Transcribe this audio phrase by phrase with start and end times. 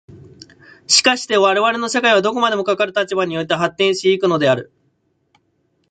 [0.87, 4.71] しかして我々の社会はどこまでもかかる立場において発展し行くのである。